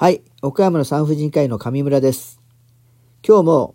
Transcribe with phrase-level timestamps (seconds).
[0.00, 2.40] はい、岡山の産婦人科医の上村です。
[3.22, 3.74] 今日も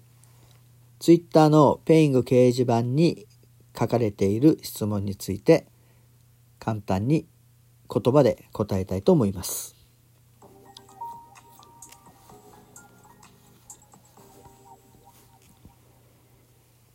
[0.97, 3.28] ツイッターのペイング掲示板に
[3.78, 5.67] 書かれている質問について
[6.57, 7.27] 簡単に
[7.88, 9.75] 言葉で答えたいと思います。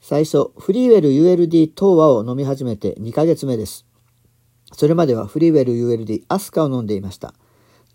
[0.00, 3.86] 最初、フリーウェル ULD 東和を飲み始めて2ヶ月目です。
[4.72, 7.32] それまではフリーウェル ULD アスカを飲んでいました。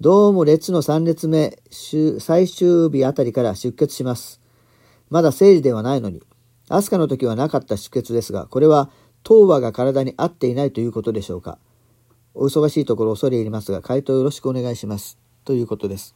[0.02, 1.58] どうも列の3列目、
[2.20, 4.42] 最終日あたりから出血します。
[5.10, 6.22] まだ生理ではないのに。
[6.68, 8.90] アスカの時はなかった出血ですが、これは
[9.26, 11.60] 東和が体に合っていないということでしょうか。
[12.34, 15.18] お忙しいところ恐れ入りますが、回答よろしくお願いします。
[15.46, 16.14] ということです。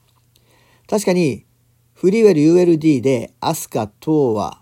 [0.90, 1.46] 確かに、
[1.94, 4.62] フリーウェル ULD でアスカ、東和、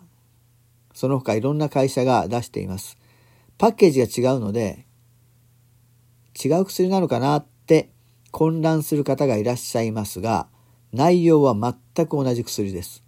[0.94, 3.00] その他いろんな会社が出しています。
[3.58, 4.86] パッケージが違うので、
[6.40, 7.44] 違う薬なのかな
[8.38, 10.48] 混乱する方がいらっしゃいますが、
[10.94, 13.04] 内容は全く同じ薬です。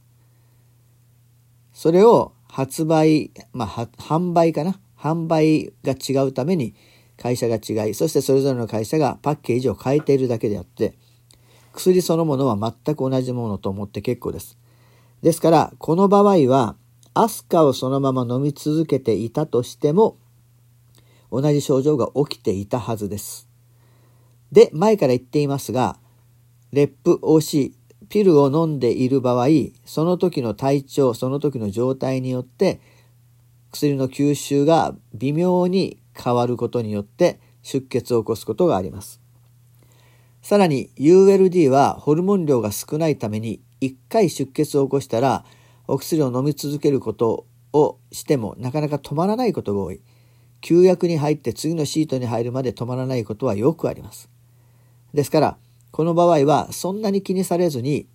[1.71, 3.67] それを発売、まあ、
[3.99, 4.79] 販売かな？
[4.97, 6.73] 販売が違うために
[7.15, 10.97] 会社が違い、そしてそれぞれの会社がパッケージを変えているだけであって、
[11.73, 14.57] 薬そのものは全く同じものと思って結構です。
[15.21, 16.75] ですから、この場合は、
[17.13, 20.17] アスカをそのまま飲み続けていたとしても、
[21.31, 23.47] 同じ症状が起きていたはずです。
[24.51, 25.97] で、前から言っていますが、
[26.71, 27.73] レップ OC、
[28.09, 29.47] ピルを飲んでいる場合、
[29.85, 32.79] その時の体調、その時の状態によって、
[33.71, 39.21] 薬の吸収が微妙に変わることによって出血を起こすことがあります。
[40.41, 45.45] さらに ULD はホルモン量が少ないために1回出血を起こしたら
[45.87, 50.01] お薬を飲み続けることをしてもなかなか止まらないことが多い。
[50.61, 54.29] 休薬に入って次のシートに入るまで止まらないことはよくあります。
[55.13, 55.57] ですから、
[55.91, 58.07] この場合はそんなに気にされずに、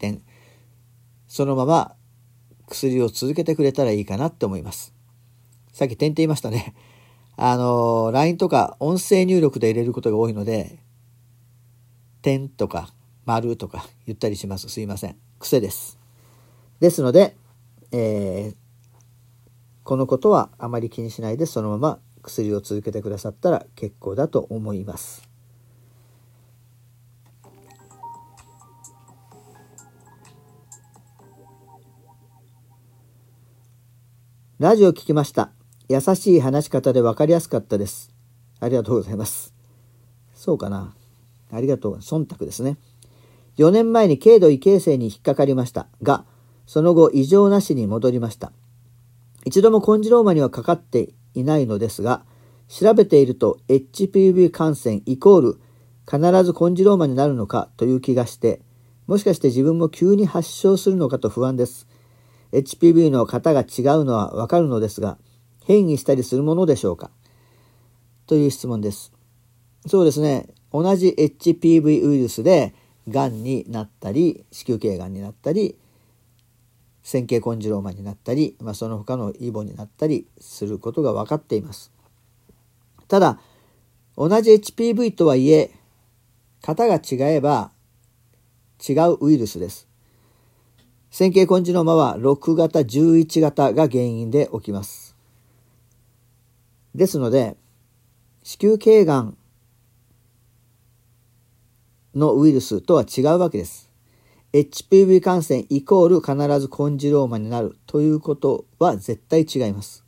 [1.27, 1.95] そのまま
[2.69, 4.95] 薬を続けてくれたらいいかなって思います。
[5.73, 6.75] さっき点って言いましたね。
[7.37, 10.79] あの、LINE とか音声入力で入れることが多いので、
[12.23, 12.91] 点とか
[13.25, 14.69] 丸とか言ったりします。
[14.69, 15.17] すいません。
[15.41, 15.99] 癖です。
[16.81, 17.37] ですので、
[17.93, 18.57] えー、
[19.83, 25.34] このことはあまり気にしないでそのまま薬を続けてくださったら結構だと思います。
[34.65, 35.51] ラジオ聞きました。
[35.91, 38.11] 優しい話し方で分かりやすかったです。
[38.61, 39.53] ありがとうございます。
[40.33, 40.95] そうかな。
[41.53, 41.97] ありがとう。
[41.99, 42.79] 忖度ですね。
[43.59, 46.25] 4年前に軽度異形成に引っかかりましたが、
[46.65, 48.53] その後異常なしに戻りました。
[49.45, 52.25] 一度もコンジローマにはかかっていないのですが、
[52.67, 55.61] 調べていると HPV 感染イコール
[56.11, 58.63] 必ずコンジローマになるのかという気がして、
[59.09, 61.87] もしかして自分も急に発症するのかと不安です。
[62.55, 65.19] HPV の型が違うのはわかるのですが、
[65.65, 67.11] 変異したりするものでしょうか？
[68.27, 69.13] という質問です。
[69.87, 70.47] そうですね。
[70.73, 72.75] 同じ HPV ウイルスで、
[73.09, 75.77] がんになったり、子宮頸がんになったり、
[77.03, 81.93] 線形コンジローマになったり、まあ、その他のイボになったりすることが分かっています。
[83.09, 83.39] ただ、
[84.17, 85.71] 同じ HPV とはいえ、
[86.63, 87.73] 型が違えば
[88.89, 89.87] 違うウイルスです。
[91.17, 95.17] 線形コンジローマは6型、11型が原因で起きます。
[96.93, 97.57] ですので、
[98.43, 99.37] 子宮頸がん
[102.17, 103.93] のウイルスとは違うわけです。
[104.55, 110.05] HPV 感染イコール必ずコンジローマになるということは絶対違います。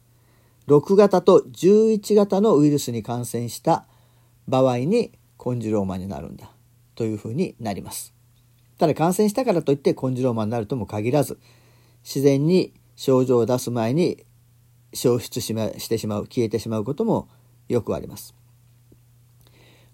[0.67, 3.87] 6型と11型のウイルスに感染した
[4.49, 6.51] 場合にコンジローマになるんだ
[6.97, 8.16] というふうになります。
[8.79, 11.39] ただ感染したからといってコンジローマになるとも限らず
[12.05, 14.25] 自然に症状を出す前に
[14.93, 17.29] 消失し,、ま、してしまう消えてしまうことも
[17.69, 18.35] よくあります。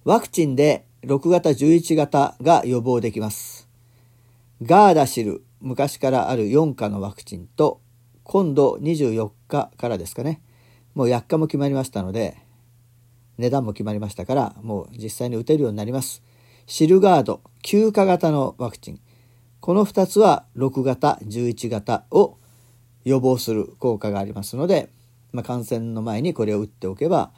[0.05, 3.69] ワクチンで6型11型が予防できます。
[4.63, 7.81] ガーダシル、昔からある4価のワクチンと、
[8.23, 10.41] 今度24日からですかね。
[10.95, 12.37] もう薬価も決まりましたので、
[13.39, 16.23] 値段も決まりましたから、もう実際に打てるようになります。
[16.67, 19.01] シルガード、9価型のワクチン。
[19.61, 22.37] この2つは6型、11型を
[23.05, 24.89] 予防する効果がありますので、
[25.33, 27.33] まあ、感染の前にこれを打っておけば、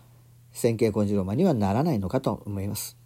[0.53, 2.97] 線形コンジローマにはならないのかと思います。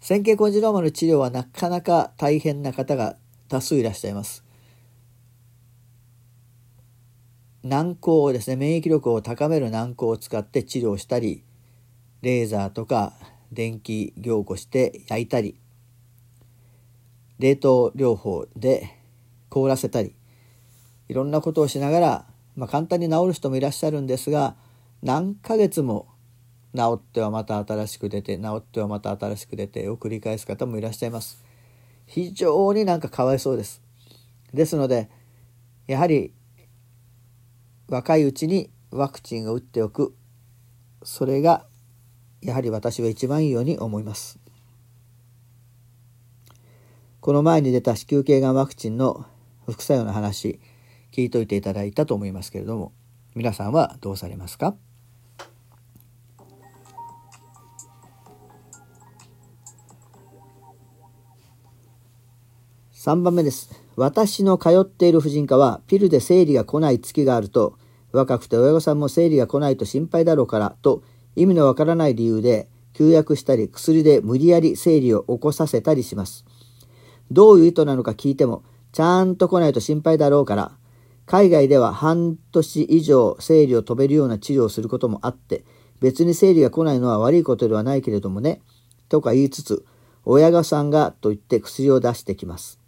[0.00, 3.16] 線形コンジローマの治療はなかなか大変な方が
[3.48, 4.44] 多数いらっしゃいます。
[7.62, 11.44] 軟膏をですね、免疫力を高める軟膏を使って治療したり、
[12.22, 13.14] レーザーとか
[13.52, 15.60] 電気凝固して焼いたり、
[17.40, 18.98] 冷凍療法で
[19.48, 20.14] 凍らせたり
[21.08, 24.54] いろんなことをしながら、まあ、簡単に治る人もいらっしゃるんですが
[25.02, 26.06] 何ヶ月も
[26.76, 31.42] 治ってはまた新しく出て治ってはまた新しく出てを繰り返す方もいらっしゃいます。
[32.06, 33.82] 非常になんかかわいそうです。
[34.52, 35.08] ですので
[35.86, 36.34] やはり
[37.88, 40.14] 若いうちにワクチンを打っておく。
[41.02, 41.66] それが
[42.42, 44.38] やはり私は一番いいように思います
[47.20, 49.26] この前に出た子宮頸がんワクチンの
[49.66, 50.58] 副作用の話
[51.12, 52.92] 聞いといていただいたと思いますけれども
[53.34, 54.74] 皆さんはどうされますか
[62.92, 63.70] ？3番目です。
[63.96, 67.78] 私の通っている婦人科はピルで生理が来ない月があると
[68.12, 71.02] 若くて親御さんも生理が来ないと心配だろうからと
[71.36, 76.44] 意味のわからない理由で休薬したり薬で無理やり生理を起こさせたりします。
[77.30, 80.72] どういう意図なのか聞いてもちゃんと来ないと心配だろうから
[81.26, 85.64] 海外では半年以上生理を止めるような治療をすることもあって
[86.00, 88.60] 別に生理が来ないのは悪いことではないけれどもね
[89.08, 89.84] とか言いつつ
[90.24, 92.78] 親御さんがと言って薬を出してきます。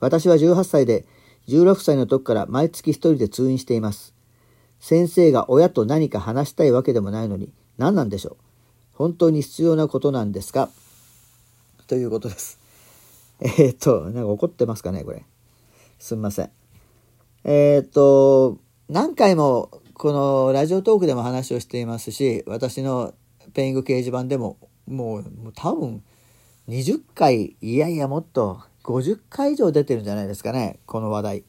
[0.00, 1.06] 私は18歳で
[1.48, 4.14] 16歳の時から毎月一人で通院しています。
[4.80, 8.36] 先生が親と何か話したいわけでもないのに何なんでしょう
[8.94, 10.68] 本当に必要なことなんですか？
[11.86, 12.58] ということです。
[13.40, 15.24] えー、っと、なんか怒ってますかね、これ。
[15.98, 16.50] すみません。
[17.44, 18.58] えー、っと、
[18.88, 23.14] 何回もこのラジオトークでも話をしていますし、私の
[23.54, 26.02] ペイング掲示板でももうもう多分
[26.68, 31.44] 20回、いやいやもっと50回以上出てるんじゃないですかね、この話題。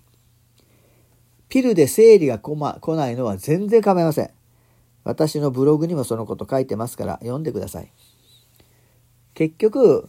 [1.48, 4.32] ピルで生理が来,、ま、来ないのは全然構いません。
[5.10, 7.92] 私のブログにもそのこと書いてますから読んでください。
[9.34, 10.08] 結局、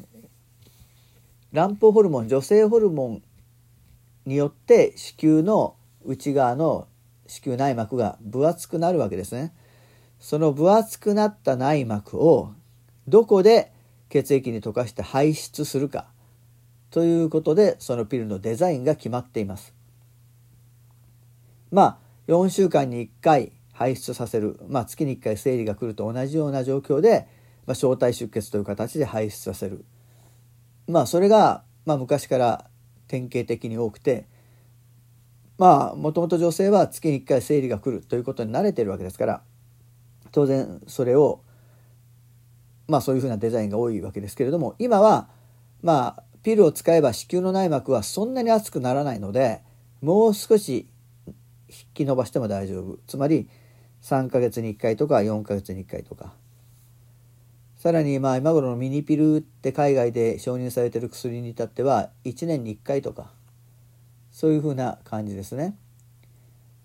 [1.52, 3.23] 卵胞ホルモン、女性ホルモン
[4.26, 5.75] によって子宮の
[6.05, 6.87] 内側の
[7.26, 9.55] 子宮内膜が分厚くなるわけですね。
[10.19, 12.52] その分厚くなった内膜を
[13.08, 13.73] どこで
[14.11, 16.08] 血液に溶かして排出するか。
[16.91, 19.73] ということでそのピルのデザインが決まっています。
[21.70, 21.99] まあ
[22.29, 27.27] 4週間に1回排出させる、まあ、月に1回生理が来ると同じような状況で、
[27.67, 29.87] まあ、小体出血という形で排出させる。
[30.87, 32.67] まあそれが、まあ、昔から
[33.09, 34.27] 典型的に多くて
[35.56, 39.43] まあもともと女性は月に1回生理が来るということに慣れてるわけですから
[40.31, 41.43] 当然それを
[42.87, 45.29] まあそういうふうなデザインが多いわけですけれども今は
[45.81, 49.62] まあピルを使えば子宮の内膜はそんなに熱くならないので
[50.03, 50.88] もう少し
[51.69, 53.49] 引き伸ばしても大丈夫つまり
[54.02, 56.32] 3ヶ月に1回とか4ヶ月に1回とか
[57.76, 63.31] さらにまあ今頃のミニピルって海外で承認されてる薬に至っては1年に1回とか
[64.31, 65.76] そういうふうな感じですね。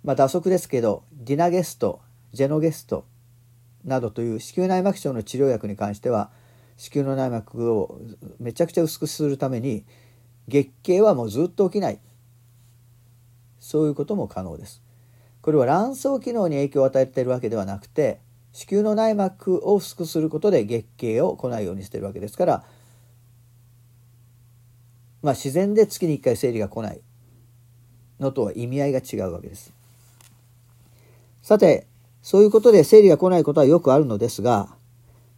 [0.04, 2.02] まあ打足ですけどディナゲスト
[2.32, 3.06] ジェノゲスト
[3.84, 6.32] などという子宮内膜症の治療薬に関しては
[6.78, 8.00] 子宮の内膜を
[8.40, 9.86] めちゃくちゃ薄くするために
[10.48, 12.00] 月経はもうずっと起きない
[13.60, 14.85] そういうことも可能です。
[15.46, 18.20] これは卵巣機能に影響を与えているわけではなくて
[18.52, 22.64] 子宮の内膜を薄くすることで月経を来ないようにしてるわけですから、
[25.22, 27.02] まあ、自然で月に1回生理が来ない
[28.20, 29.72] のとは意味合いが違うわけです。
[31.44, 31.86] さて
[32.24, 34.70] そういうことで生理が来ないことはよくあるのですが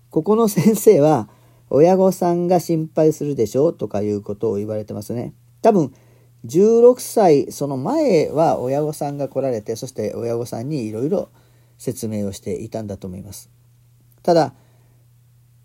[0.09, 1.27] ここの先生は
[1.69, 5.33] 親御さんが心配するでしょうとかいうことを言われてますね。
[5.61, 5.93] 多分
[6.47, 11.29] 16歳その前は親御さんが来られてそして親御さんにいろいろ
[11.77, 13.49] 説明をしていたんだと思います。
[14.23, 14.53] ただ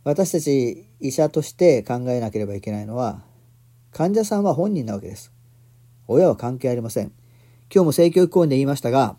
[0.04, 3.22] 私たち医者として考えなければいけないのは
[3.92, 5.32] 患者さんは本人なわけです。
[6.08, 7.12] 親は関係ありません。
[7.72, 9.16] 今日も性教育講演で言いましたが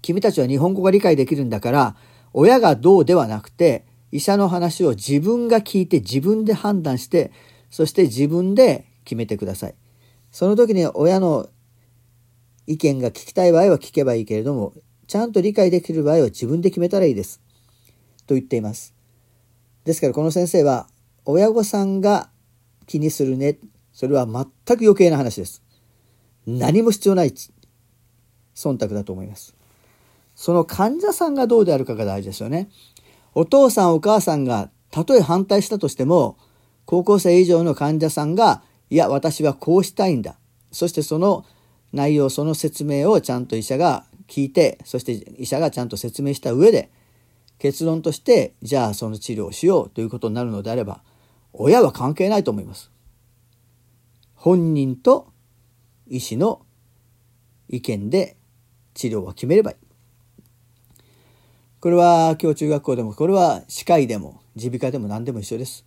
[0.00, 1.96] 君たちは日本語が理解できるんだから
[2.32, 7.30] 親がどうではなくて医者の話を自分が聞いて自分で判断して
[7.70, 9.74] そして自分で決めてください。
[10.32, 11.48] その時に親の
[12.66, 14.72] 意見が聞きたい場合は聞けばいいけれども
[15.06, 17.40] ちゃんと理解できる場合は自分で決めたらいいです。
[18.26, 18.94] と言っています。
[19.84, 20.88] ですからこの先生は
[21.24, 22.30] 親御さんが
[22.86, 23.58] 気にするね
[23.92, 24.44] それは全
[24.78, 25.62] く余計な話です。
[26.46, 27.34] 何も必要ない
[28.54, 29.54] 忖度だと思います。
[30.34, 32.70] その患者さんがどうであるかが大事ですよね。
[33.34, 36.38] お父さんお母さんがたとえ反対したとしても
[36.86, 38.62] 高校生以上の患者さんが
[38.92, 40.36] いや私はこうしたいんだ
[40.70, 41.46] そしてその
[41.94, 46.90] 内容その説明をちゃんと医者が聞いてそして医者がちゃんと説明した上で
[47.58, 51.02] 結論としてじゃあその治療をしようということになるのであれば
[51.54, 52.90] 親は関係ないと思います。
[54.34, 55.32] 本人と
[56.06, 56.60] 医師の
[57.70, 58.36] 意見で
[58.92, 59.86] 治療は決めればいい。
[61.80, 65.86] これは今日中学校でもこれは歯科医でも耳鼻科でも何でも一緒です。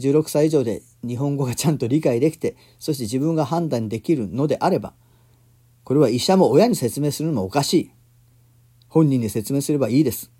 [0.00, 4.94] 16歳以上で日本語がちゃんと理解できてそして自分が判断できるのであれば
[5.84, 7.90] これは医者も親に説明するのもおかしい。
[8.88, 10.32] 本人に説明すればいいです。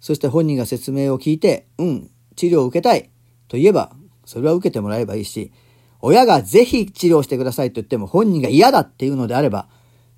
[0.00, 3.08] そして本人が説明を聞いて、うん、治療を受けたい
[3.46, 3.92] と言えば、
[4.24, 5.52] それは受けてもらえばいいし、
[6.00, 9.68] 親がぜひ治療してくださいと言っても本人が嫌だっていうのであれば、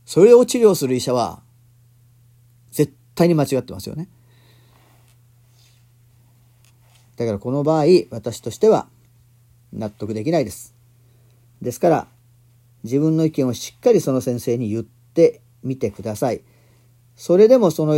[0.06, 1.42] それを治療する医者は、
[2.70, 4.08] 絶対に間違ってますよね。
[7.16, 8.88] だからこの場合、私としては
[9.72, 10.74] 納得できないです。
[11.62, 12.08] ですから、
[12.82, 16.42] 自分の意見をしっかりその先生に言ってみてください。
[17.16, 17.96] それでもその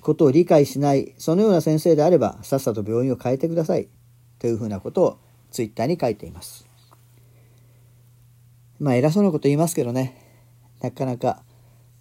[0.00, 3.88] ことを理解しない、そのような先生であれば、さっさと病院を変えてください。
[4.38, 5.18] というふうなことを
[5.50, 6.66] ツイッターに書いています。
[8.78, 10.16] まあ偉そうなこと言いますけどね、
[10.80, 11.42] なかなか、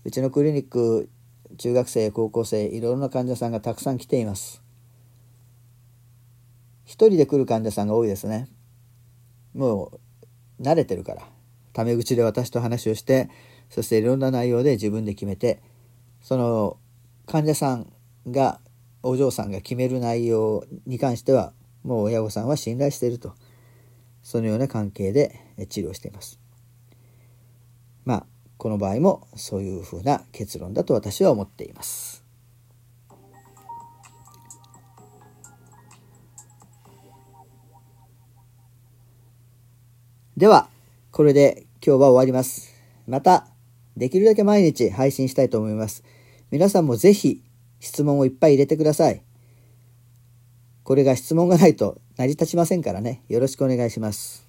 [0.03, 1.09] うちのクリニック、
[1.57, 4.61] 中学生、高校生、いろいろな患者さんがたくさん来ています。
[6.87, 8.47] 一人で来る患者さんが多いですね。
[9.53, 9.99] も
[10.59, 11.23] う慣れてるから。
[11.73, 13.29] タメ口で私と話をして、
[13.69, 15.61] そしていろんな内容で自分で決めて、
[16.21, 16.77] その
[17.25, 17.91] 患者さん
[18.31, 18.61] が、
[19.03, 21.51] お嬢さんが決める内容に関しては、
[21.83, 23.35] もう親御さんは信頼していると。
[24.23, 25.39] そのような関係で
[25.69, 26.39] 治療しています。
[28.05, 28.25] まあ、
[28.57, 32.26] この場合もそういうふうな結論だと私は思っています。
[40.37, 40.69] では、
[41.09, 42.71] これで今日は終わります。
[43.07, 43.47] また、
[43.95, 46.03] できるだけ毎日配信したいと思います。
[46.51, 47.41] 皆さんもぜひ
[47.79, 49.23] 質問をいっぱい入れてください。
[50.83, 53.23] これが質問がないと成り立ちませんからね。
[53.29, 54.46] よろしくお願いします。